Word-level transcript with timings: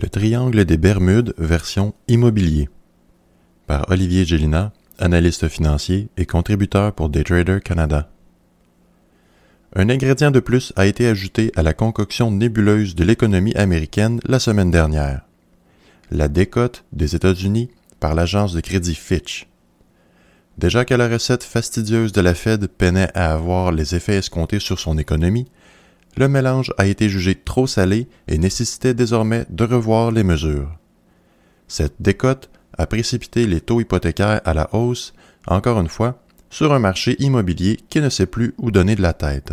Le 0.00 0.08
triangle 0.08 0.64
des 0.64 0.78
Bermudes 0.78 1.34
version 1.36 1.92
immobilier 2.08 2.70
par 3.66 3.84
Olivier 3.90 4.24
Gélina, 4.24 4.72
analyste 4.98 5.46
financier 5.48 6.08
et 6.16 6.24
contributeur 6.24 6.94
pour 6.94 7.10
Daytrader 7.10 7.58
Canada. 7.62 8.10
Un 9.76 9.90
ingrédient 9.90 10.30
de 10.30 10.40
plus 10.40 10.72
a 10.76 10.86
été 10.86 11.06
ajouté 11.06 11.52
à 11.54 11.62
la 11.62 11.74
concoction 11.74 12.30
nébuleuse 12.30 12.94
de 12.94 13.04
l'économie 13.04 13.54
américaine 13.54 14.20
la 14.24 14.38
semaine 14.38 14.70
dernière. 14.70 15.20
La 16.10 16.28
décote 16.28 16.84
des 16.92 17.14
États-Unis 17.14 17.68
par 18.00 18.14
l'agence 18.14 18.54
de 18.54 18.60
crédit 18.60 18.94
Fitch. 18.94 19.48
Déjà 20.56 20.86
que 20.86 20.94
la 20.94 21.08
recette 21.08 21.44
fastidieuse 21.44 22.12
de 22.12 22.22
la 22.22 22.34
Fed 22.34 22.68
peinait 22.68 23.10
à 23.14 23.34
avoir 23.34 23.70
les 23.70 23.94
effets 23.94 24.16
escomptés 24.16 24.60
sur 24.60 24.80
son 24.80 24.96
économie, 24.96 25.46
le 26.16 26.28
mélange 26.28 26.72
a 26.78 26.86
été 26.86 27.08
jugé 27.08 27.34
trop 27.34 27.66
salé 27.66 28.08
et 28.28 28.38
nécessitait 28.38 28.94
désormais 28.94 29.46
de 29.48 29.64
revoir 29.64 30.10
les 30.10 30.24
mesures. 30.24 30.76
Cette 31.68 32.00
décote 32.00 32.50
a 32.76 32.86
précipité 32.86 33.46
les 33.46 33.60
taux 33.60 33.80
hypothécaires 33.80 34.40
à 34.44 34.54
la 34.54 34.74
hausse, 34.74 35.14
encore 35.46 35.80
une 35.80 35.88
fois, 35.88 36.22
sur 36.50 36.72
un 36.72 36.78
marché 36.78 37.16
immobilier 37.20 37.78
qui 37.88 38.00
ne 38.00 38.08
sait 38.08 38.26
plus 38.26 38.54
où 38.58 38.70
donner 38.70 38.96
de 38.96 39.02
la 39.02 39.12
tête. 39.12 39.52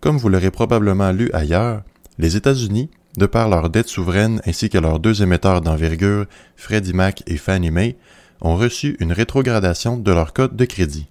Comme 0.00 0.18
vous 0.18 0.28
l'aurez 0.28 0.50
probablement 0.50 1.12
lu 1.12 1.30
ailleurs, 1.32 1.82
les 2.18 2.36
États-Unis, 2.36 2.90
de 3.16 3.26
par 3.26 3.48
leur 3.48 3.70
dette 3.70 3.88
souveraine 3.88 4.40
ainsi 4.46 4.68
que 4.68 4.78
leurs 4.78 4.98
deux 4.98 5.22
émetteurs 5.22 5.60
d'envergure, 5.60 6.26
Freddie 6.56 6.92
Mac 6.92 7.22
et 7.26 7.36
Fannie 7.36 7.70
Mae, 7.70 7.96
ont 8.40 8.56
reçu 8.56 8.96
une 9.00 9.12
rétrogradation 9.12 9.96
de 9.96 10.12
leur 10.12 10.32
code 10.32 10.56
de 10.56 10.64
crédit. 10.64 11.08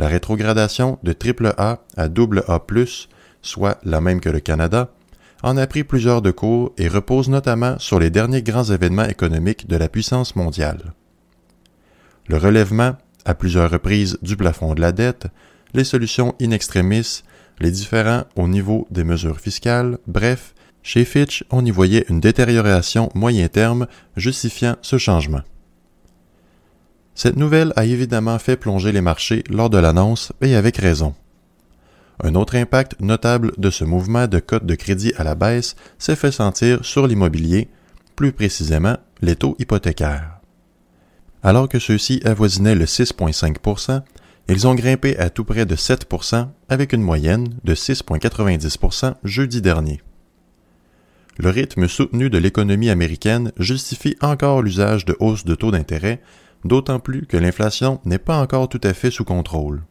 La 0.00 0.08
rétrogradation 0.08 0.98
de 1.02 1.12
AAA 1.12 1.84
à 1.98 2.04
AA+, 2.04 2.60
soit 3.42 3.78
la 3.84 4.00
même 4.00 4.22
que 4.22 4.30
le 4.30 4.40
Canada, 4.40 4.94
en 5.42 5.58
a 5.58 5.66
pris 5.66 5.84
plusieurs 5.84 6.22
de 6.22 6.30
cours 6.30 6.72
et 6.78 6.88
repose 6.88 7.28
notamment 7.28 7.78
sur 7.78 8.00
les 8.00 8.08
derniers 8.08 8.42
grands 8.42 8.64
événements 8.64 9.04
économiques 9.04 9.68
de 9.68 9.76
la 9.76 9.90
puissance 9.90 10.36
mondiale. 10.36 10.94
Le 12.28 12.38
relèvement, 12.38 12.96
à 13.26 13.34
plusieurs 13.34 13.70
reprises, 13.70 14.16
du 14.22 14.38
plafond 14.38 14.72
de 14.72 14.80
la 14.80 14.92
dette, 14.92 15.26
les 15.74 15.84
solutions 15.84 16.34
in 16.40 16.52
extremis, 16.52 17.22
les 17.58 17.70
différents 17.70 18.24
au 18.36 18.48
niveau 18.48 18.86
des 18.90 19.04
mesures 19.04 19.38
fiscales, 19.38 19.98
bref, 20.06 20.54
chez 20.82 21.04
Fitch, 21.04 21.44
on 21.50 21.62
y 21.62 21.70
voyait 21.70 22.06
une 22.08 22.20
détérioration 22.20 23.10
moyen 23.14 23.48
terme 23.48 23.86
justifiant 24.16 24.76
ce 24.80 24.96
changement. 24.96 25.42
Cette 27.22 27.36
nouvelle 27.36 27.74
a 27.76 27.84
évidemment 27.84 28.38
fait 28.38 28.56
plonger 28.56 28.92
les 28.92 29.02
marchés 29.02 29.44
lors 29.50 29.68
de 29.68 29.76
l'annonce, 29.76 30.32
et 30.40 30.56
avec 30.56 30.78
raison. 30.78 31.14
Un 32.24 32.34
autre 32.34 32.56
impact 32.56 32.98
notable 32.98 33.52
de 33.58 33.68
ce 33.68 33.84
mouvement 33.84 34.26
de 34.26 34.38
cote 34.38 34.64
de 34.64 34.74
crédit 34.74 35.12
à 35.18 35.24
la 35.24 35.34
baisse 35.34 35.76
s'est 35.98 36.16
fait 36.16 36.32
sentir 36.32 36.82
sur 36.82 37.06
l'immobilier, 37.06 37.68
plus 38.16 38.32
précisément 38.32 38.96
les 39.20 39.36
taux 39.36 39.54
hypothécaires. 39.58 40.38
Alors 41.42 41.68
que 41.68 41.78
ceux-ci 41.78 42.22
avoisinaient 42.24 42.74
le 42.74 42.86
6,5% 42.86 44.00
ils 44.48 44.66
ont 44.66 44.74
grimpé 44.74 45.18
à 45.18 45.28
tout 45.28 45.44
près 45.44 45.66
de 45.66 45.76
7% 45.76 46.48
avec 46.70 46.94
une 46.94 47.02
moyenne 47.02 47.48
de 47.64 47.74
6,90% 47.74 49.16
jeudi 49.24 49.60
dernier. 49.60 50.00
Le 51.36 51.50
rythme 51.50 51.86
soutenu 51.86 52.30
de 52.30 52.38
l'économie 52.38 52.88
américaine 52.88 53.52
justifie 53.58 54.16
encore 54.22 54.62
l'usage 54.62 55.04
de 55.04 55.18
hausses 55.20 55.44
de 55.44 55.54
taux 55.54 55.70
d'intérêt 55.70 56.22
d'autant 56.64 57.00
plus 57.00 57.26
que 57.26 57.36
l'inflation 57.36 58.00
n'est 58.04 58.18
pas 58.18 58.38
encore 58.38 58.68
tout 58.68 58.80
à 58.82 58.92
fait 58.92 59.10
sous 59.10 59.24
contrôle. 59.24 59.82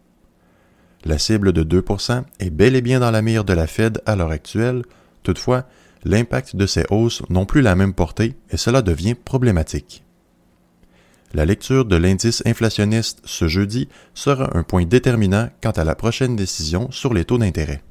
La 1.06 1.18
cible 1.18 1.53
de 1.53 1.63
2% 1.63 2.24
est 2.40 2.50
bel 2.50 2.75
et 2.75 2.81
bien 2.81 3.00
dans 3.00 3.12
la 3.12 3.22
mire 3.22 3.46
de 3.46 3.53
la 3.53 3.68
Fed 3.68 4.02
à 4.06 4.16
l'heure 4.16 4.31
actuelle, 4.31 4.84
toutefois, 5.24 5.66
l'impact 6.03 6.56
de 6.56 6.66
ces 6.66 6.85
hausses 6.90 7.24
n'ont 7.30 7.46
plus 7.46 7.62
la 7.62 7.75
même 7.75 7.94
portée 7.94 8.35
et 8.50 8.57
cela 8.57 8.81
devient 8.81 9.16
problématique. 9.16 10.03
La 11.34 11.46
lecture 11.46 11.85
de 11.85 11.96
l'indice 11.96 12.41
inflationniste 12.46 13.22
ce 13.24 13.47
jeudi 13.47 13.88
sera 14.13 14.57
un 14.57 14.63
point 14.63 14.86
déterminant 14.86 15.50
quant 15.62 15.72
à 15.72 15.84
la 15.84 15.96
prochaine 15.96 16.36
décision 16.36 16.90
sur 16.91 17.13
les 17.13 17.24
taux 17.24 17.38
d'intérêt. 17.38 17.84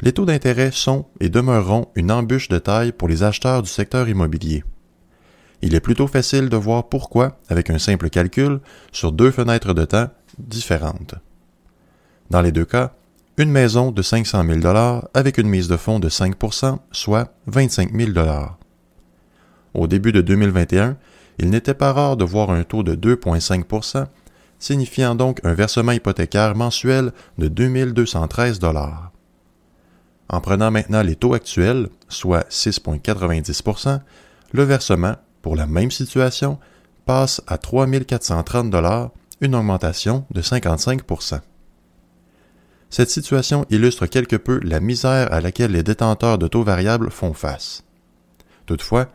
Les 0.00 0.12
taux 0.12 0.26
d'intérêt 0.26 0.72
sont 0.72 1.06
et 1.20 1.30
demeureront 1.30 1.86
une 1.94 2.10
embûche 2.10 2.48
de 2.48 2.58
taille 2.58 2.92
pour 2.92 3.08
les 3.08 3.22
acheteurs 3.22 3.62
du 3.62 3.70
secteur 3.70 4.08
immobilier 4.08 4.64
il 5.62 5.74
est 5.74 5.80
plutôt 5.80 6.06
facile 6.06 6.48
de 6.48 6.56
voir 6.56 6.88
pourquoi 6.88 7.38
avec 7.48 7.70
un 7.70 7.78
simple 7.78 8.10
calcul 8.10 8.60
sur 8.92 9.12
deux 9.12 9.30
fenêtres 9.30 9.74
de 9.74 9.84
temps 9.84 10.08
différentes. 10.38 11.14
Dans 12.30 12.40
les 12.40 12.52
deux 12.52 12.64
cas, 12.64 12.92
une 13.38 13.50
maison 13.50 13.90
de 13.90 14.02
500 14.02 14.44
000 14.62 14.76
avec 15.14 15.38
une 15.38 15.48
mise 15.48 15.68
de 15.68 15.76
fonds 15.76 15.98
de 15.98 16.08
5% 16.08 16.78
soit 16.90 17.34
25 17.46 17.92
000 17.94 18.12
Au 19.74 19.86
début 19.86 20.12
de 20.12 20.22
2021, 20.22 20.96
il 21.38 21.50
n'était 21.50 21.74
pas 21.74 21.92
rare 21.92 22.16
de 22.16 22.24
voir 22.24 22.50
un 22.50 22.64
taux 22.64 22.82
de 22.82 22.94
2,5% 22.94 24.06
signifiant 24.58 25.14
donc 25.14 25.40
un 25.44 25.52
versement 25.52 25.92
hypothécaire 25.92 26.56
mensuel 26.56 27.12
de 27.36 27.48
2213 27.48 28.58
En 30.28 30.40
prenant 30.40 30.70
maintenant 30.70 31.02
les 31.02 31.16
taux 31.16 31.34
actuels, 31.34 31.88
soit 32.08 32.48
6,90% 32.50 34.00
le 34.52 34.62
versement 34.62 35.16
pour 35.46 35.54
la 35.54 35.68
même 35.68 35.92
situation, 35.92 36.58
passe 37.04 37.40
à 37.46 37.56
3 37.56 37.86
430 37.86 39.12
une 39.40 39.54
augmentation 39.54 40.26
de 40.32 40.42
55% 40.42 41.40
Cette 42.90 43.10
situation 43.10 43.64
illustre 43.70 44.06
quelque 44.06 44.34
peu 44.34 44.58
la 44.64 44.80
misère 44.80 45.32
à 45.32 45.40
laquelle 45.40 45.70
les 45.70 45.84
détenteurs 45.84 46.38
de 46.38 46.48
taux 46.48 46.64
variables 46.64 47.12
font 47.12 47.32
face. 47.32 47.84
Toutefois, 48.66 49.06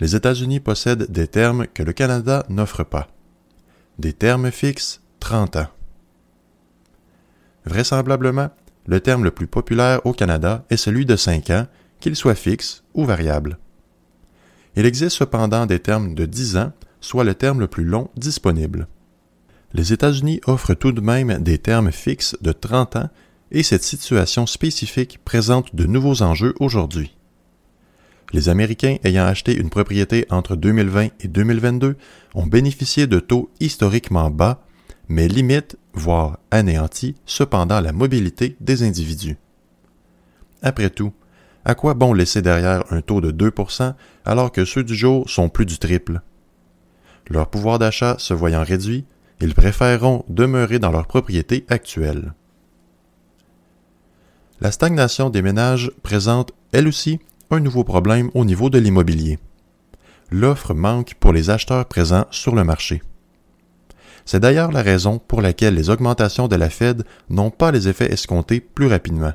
les 0.00 0.14
États-Unis 0.14 0.60
possèdent 0.60 1.10
des 1.10 1.28
termes 1.28 1.66
que 1.66 1.82
le 1.82 1.94
Canada 1.94 2.44
n'offre 2.50 2.84
pas. 2.84 3.08
Des 3.98 4.12
termes 4.12 4.50
fixes 4.50 5.00
30 5.20 5.56
ans. 5.56 5.68
Vraisemblablement, 7.64 8.50
le 8.84 9.00
terme 9.00 9.24
le 9.24 9.30
plus 9.30 9.46
populaire 9.46 10.04
au 10.04 10.12
Canada 10.12 10.62
est 10.68 10.76
celui 10.76 11.06
de 11.06 11.16
5 11.16 11.48
ans, 11.48 11.66
qu'il 12.00 12.16
soit 12.16 12.34
fixe 12.34 12.84
ou 12.92 13.06
variable. 13.06 13.56
Il 14.76 14.86
existe 14.86 15.16
cependant 15.16 15.66
des 15.66 15.80
termes 15.80 16.14
de 16.14 16.26
10 16.26 16.56
ans, 16.56 16.72
soit 17.00 17.24
le 17.24 17.34
terme 17.34 17.60
le 17.60 17.66
plus 17.66 17.84
long 17.84 18.08
disponible. 18.16 18.86
Les 19.72 19.92
États-Unis 19.92 20.40
offrent 20.46 20.74
tout 20.74 20.92
de 20.92 21.00
même 21.00 21.42
des 21.42 21.58
termes 21.58 21.92
fixes 21.92 22.36
de 22.40 22.52
30 22.52 22.96
ans 22.96 23.10
et 23.52 23.62
cette 23.62 23.82
situation 23.82 24.46
spécifique 24.46 25.18
présente 25.24 25.74
de 25.74 25.86
nouveaux 25.86 26.22
enjeux 26.22 26.54
aujourd'hui. 26.60 27.16
Les 28.32 28.48
Américains 28.48 28.96
ayant 29.02 29.24
acheté 29.24 29.56
une 29.56 29.70
propriété 29.70 30.26
entre 30.30 30.54
2020 30.54 31.08
et 31.20 31.28
2022 31.28 31.96
ont 32.34 32.46
bénéficié 32.46 33.08
de 33.08 33.18
taux 33.18 33.50
historiquement 33.58 34.30
bas, 34.30 34.64
mais 35.08 35.26
limitent, 35.26 35.76
voire 35.94 36.38
anéantis, 36.52 37.16
cependant 37.26 37.80
la 37.80 37.92
mobilité 37.92 38.56
des 38.60 38.84
individus. 38.84 39.36
Après 40.62 40.90
tout, 40.90 41.12
à 41.64 41.74
quoi 41.74 41.94
bon 41.94 42.12
laisser 42.12 42.42
derrière 42.42 42.84
un 42.90 43.00
taux 43.00 43.20
de 43.20 43.30
2% 43.32 43.94
alors 44.24 44.52
que 44.52 44.64
ceux 44.64 44.84
du 44.84 44.94
jour 44.94 45.28
sont 45.28 45.48
plus 45.48 45.66
du 45.66 45.78
triple? 45.78 46.20
Leur 47.28 47.48
pouvoir 47.48 47.78
d'achat 47.78 48.16
se 48.18 48.34
voyant 48.34 48.64
réduit, 48.64 49.04
ils 49.40 49.54
préféreront 49.54 50.24
demeurer 50.28 50.78
dans 50.78 50.90
leur 50.90 51.06
propriété 51.06 51.64
actuelle. 51.68 52.34
La 54.60 54.72
stagnation 54.72 55.30
des 55.30 55.40
ménages 55.40 55.90
présente, 56.02 56.52
elle 56.72 56.88
aussi, 56.88 57.20
un 57.50 57.60
nouveau 57.60 57.84
problème 57.84 58.30
au 58.34 58.44
niveau 58.44 58.68
de 58.68 58.78
l'immobilier. 58.78 59.38
L'offre 60.30 60.74
manque 60.74 61.14
pour 61.18 61.32
les 61.32 61.50
acheteurs 61.50 61.86
présents 61.86 62.26
sur 62.30 62.54
le 62.54 62.64
marché. 62.64 63.02
C'est 64.24 64.40
d'ailleurs 64.40 64.70
la 64.70 64.82
raison 64.82 65.18
pour 65.18 65.40
laquelle 65.40 65.74
les 65.74 65.90
augmentations 65.90 66.46
de 66.46 66.56
la 66.56 66.70
Fed 66.70 67.04
n'ont 67.30 67.50
pas 67.50 67.72
les 67.72 67.88
effets 67.88 68.12
escomptés 68.12 68.60
plus 68.60 68.86
rapidement. 68.86 69.32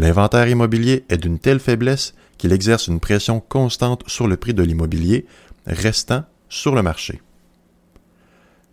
L'inventaire 0.00 0.48
immobilier 0.48 1.04
est 1.10 1.18
d'une 1.18 1.38
telle 1.38 1.60
faiblesse 1.60 2.14
qu'il 2.38 2.54
exerce 2.54 2.86
une 2.86 3.00
pression 3.00 3.38
constante 3.38 4.02
sur 4.06 4.26
le 4.28 4.38
prix 4.38 4.54
de 4.54 4.62
l'immobilier 4.62 5.26
restant 5.66 6.24
sur 6.48 6.74
le 6.74 6.82
marché. 6.82 7.20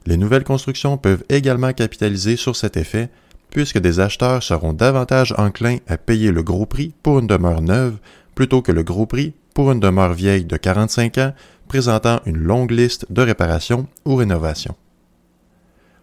Les 0.06 0.16
nouvelles 0.16 0.46
constructions 0.46 0.98
peuvent 0.98 1.26
également 1.28 1.74
capitaliser 1.74 2.38
sur 2.38 2.56
cet 2.56 2.78
effet, 2.78 3.10
puisque 3.50 3.78
des 3.78 4.00
acheteurs 4.00 4.42
seront 4.42 4.72
davantage 4.72 5.34
enclins 5.38 5.80
à 5.88 5.98
payer 5.98 6.32
le 6.32 6.44
gros 6.44 6.66
prix 6.66 6.94
pour 7.04 7.20
une 7.20 7.28
demeure 7.28 7.62
neuve 7.62 7.98
plutôt 8.34 8.62
que 8.62 8.72
le 8.72 8.84
gros 8.84 9.06
prix 9.06 9.34
pour 9.54 9.70
une 9.74 9.82
demeure 9.82 10.14
vieille 10.14 10.46
de 10.46 10.56
45 10.56 11.18
ans 11.18 11.34
présentant 11.68 12.22
une 12.26 12.38
longue 12.38 12.72
liste 12.72 13.06
de 13.12 13.22
réparations 13.22 13.88
ou 14.06 14.16
rénovations. 14.16 14.78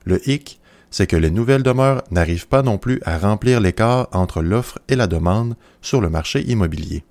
Le 0.04 0.20
hic, 0.28 0.60
c'est 0.94 1.08
que 1.08 1.16
les 1.16 1.32
nouvelles 1.32 1.64
demeures 1.64 2.04
n'arrivent 2.12 2.46
pas 2.46 2.62
non 2.62 2.78
plus 2.78 3.00
à 3.04 3.18
remplir 3.18 3.58
l'écart 3.58 4.06
entre 4.12 4.42
l'offre 4.42 4.78
et 4.86 4.94
la 4.94 5.08
demande 5.08 5.56
sur 5.82 6.00
le 6.00 6.08
marché 6.08 6.48
immobilier. 6.48 7.02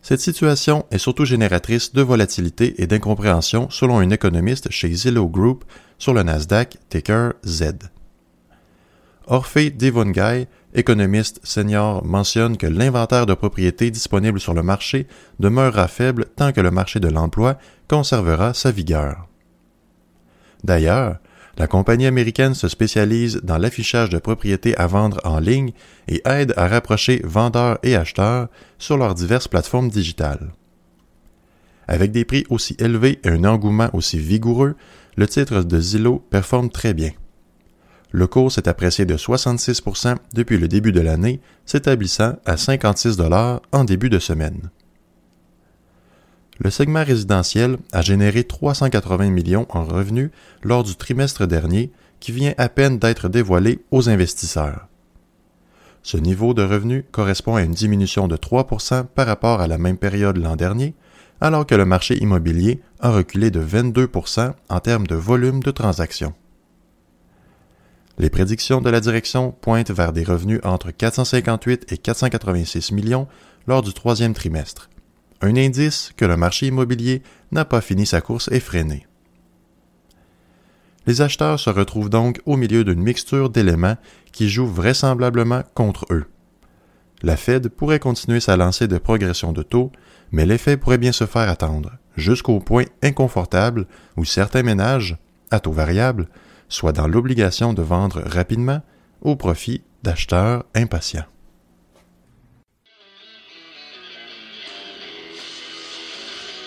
Cette 0.00 0.22
situation 0.22 0.86
est 0.90 0.96
surtout 0.96 1.26
génératrice 1.26 1.92
de 1.92 2.00
volatilité 2.00 2.80
et 2.80 2.86
d'incompréhension 2.86 3.68
selon 3.68 3.98
un 3.98 4.08
économiste 4.08 4.70
chez 4.70 4.88
Zillow 4.88 5.28
Group 5.28 5.66
sur 5.98 6.14
le 6.14 6.22
Nasdaq 6.22 6.78
ticker 6.88 7.34
Z. 7.44 7.74
Orphée 9.26 9.68
Devon-Guy, 9.68 10.46
économiste 10.72 11.40
senior, 11.44 12.02
mentionne 12.06 12.56
que 12.56 12.66
l'inventaire 12.66 13.26
de 13.26 13.34
propriétés 13.34 13.90
disponibles 13.90 14.40
sur 14.40 14.54
le 14.54 14.62
marché 14.62 15.08
demeurera 15.40 15.88
faible 15.88 16.24
tant 16.36 16.52
que 16.52 16.62
le 16.62 16.70
marché 16.70 17.00
de 17.00 17.08
l'emploi 17.08 17.58
conservera 17.86 18.54
sa 18.54 18.70
vigueur. 18.70 19.28
D'ailleurs, 20.66 21.18
la 21.58 21.68
compagnie 21.68 22.06
américaine 22.06 22.54
se 22.54 22.66
spécialise 22.66 23.40
dans 23.44 23.56
l'affichage 23.56 24.10
de 24.10 24.18
propriétés 24.18 24.76
à 24.76 24.88
vendre 24.88 25.20
en 25.22 25.38
ligne 25.38 25.70
et 26.08 26.20
aide 26.24 26.52
à 26.56 26.66
rapprocher 26.66 27.22
vendeurs 27.22 27.78
et 27.84 27.94
acheteurs 27.94 28.48
sur 28.78 28.96
leurs 28.98 29.14
diverses 29.14 29.46
plateformes 29.46 29.88
digitales. 29.88 30.50
Avec 31.86 32.10
des 32.10 32.24
prix 32.24 32.44
aussi 32.50 32.76
élevés 32.80 33.20
et 33.22 33.28
un 33.28 33.44
engouement 33.44 33.90
aussi 33.92 34.18
vigoureux, 34.18 34.74
le 35.16 35.28
titre 35.28 35.62
de 35.62 35.80
Zillow 35.80 36.18
performe 36.30 36.68
très 36.68 36.94
bien. 36.94 37.12
Le 38.10 38.26
cours 38.26 38.50
s'est 38.50 38.68
apprécié 38.68 39.06
de 39.06 39.16
66% 39.16 40.16
depuis 40.34 40.58
le 40.58 40.66
début 40.66 40.92
de 40.92 41.00
l'année, 41.00 41.40
s'établissant 41.64 42.34
à 42.44 42.56
56 42.56 43.18
en 43.70 43.84
début 43.84 44.10
de 44.10 44.18
semaine. 44.18 44.70
Le 46.58 46.70
segment 46.70 47.04
résidentiel 47.04 47.76
a 47.92 48.00
généré 48.00 48.44
380 48.44 49.30
millions 49.30 49.66
en 49.68 49.84
revenus 49.84 50.30
lors 50.62 50.84
du 50.84 50.96
trimestre 50.96 51.46
dernier, 51.46 51.90
qui 52.18 52.32
vient 52.32 52.54
à 52.56 52.68
peine 52.68 52.98
d'être 52.98 53.28
dévoilé 53.28 53.80
aux 53.90 54.08
investisseurs. 54.08 54.88
Ce 56.02 56.16
niveau 56.16 56.54
de 56.54 56.62
revenus 56.62 57.04
correspond 57.12 57.56
à 57.56 57.62
une 57.62 57.72
diminution 57.72 58.26
de 58.26 58.36
3% 58.36 59.06
par 59.06 59.26
rapport 59.26 59.60
à 59.60 59.66
la 59.66 59.76
même 59.76 59.98
période 59.98 60.38
l'an 60.38 60.56
dernier, 60.56 60.94
alors 61.40 61.66
que 61.66 61.74
le 61.74 61.84
marché 61.84 62.16
immobilier 62.22 62.80
a 63.00 63.10
reculé 63.10 63.50
de 63.50 63.60
22% 63.62 64.52
en 64.68 64.80
termes 64.80 65.06
de 65.06 65.14
volume 65.14 65.62
de 65.62 65.70
transactions. 65.70 66.32
Les 68.18 68.30
prédictions 68.30 68.80
de 68.80 68.88
la 68.88 69.00
direction 69.00 69.52
pointent 69.60 69.90
vers 69.90 70.14
des 70.14 70.24
revenus 70.24 70.60
entre 70.64 70.90
458 70.90 71.92
et 71.92 71.98
486 71.98 72.92
millions 72.92 73.28
lors 73.66 73.82
du 73.82 73.92
troisième 73.92 74.32
trimestre, 74.32 74.88
un 75.40 75.56
indice 75.56 76.12
que 76.16 76.24
le 76.24 76.36
marché 76.36 76.66
immobilier 76.66 77.22
n'a 77.52 77.64
pas 77.64 77.80
fini 77.80 78.06
sa 78.06 78.20
course 78.20 78.48
effrénée. 78.52 79.06
Les 81.06 81.20
acheteurs 81.20 81.60
se 81.60 81.70
retrouvent 81.70 82.10
donc 82.10 82.40
au 82.46 82.56
milieu 82.56 82.82
d'une 82.84 83.02
mixture 83.02 83.48
d'éléments 83.48 83.96
qui 84.32 84.48
jouent 84.48 84.66
vraisemblablement 84.66 85.62
contre 85.74 86.06
eux. 86.10 86.26
La 87.22 87.36
Fed 87.36 87.68
pourrait 87.68 88.00
continuer 88.00 88.40
sa 88.40 88.56
lancée 88.56 88.88
de 88.88 88.98
progression 88.98 89.52
de 89.52 89.62
taux, 89.62 89.92
mais 90.32 90.46
l'effet 90.46 90.76
pourrait 90.76 90.98
bien 90.98 91.12
se 91.12 91.26
faire 91.26 91.48
attendre, 91.48 91.92
jusqu'au 92.16 92.58
point 92.60 92.84
inconfortable 93.02 93.86
où 94.16 94.24
certains 94.24 94.62
ménages, 94.62 95.16
à 95.50 95.60
taux 95.60 95.72
variable, 95.72 96.28
soient 96.68 96.92
dans 96.92 97.06
l'obligation 97.06 97.72
de 97.72 97.82
vendre 97.82 98.20
rapidement 98.26 98.82
au 99.22 99.36
profit 99.36 99.82
d'acheteurs 100.02 100.64
impatients. 100.74 101.24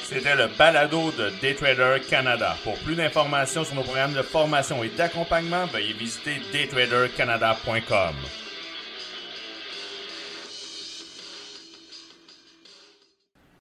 C'était 0.09 0.35
le 0.35 0.47
balado 0.57 1.11
de 1.11 1.31
Daytrader 1.39 2.01
Canada. 2.09 2.57
Pour 2.63 2.75
plus 2.79 2.95
d'informations 2.95 3.63
sur 3.63 3.75
nos 3.75 3.83
programmes 3.83 4.13
de 4.13 4.23
formation 4.23 4.83
et 4.83 4.89
d'accompagnement, 4.89 5.67
veuillez 5.67 5.93
visiter 5.93 6.41
daytradercanada.com. 6.51 8.15